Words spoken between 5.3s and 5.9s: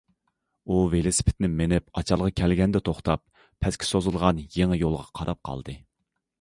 قالدى.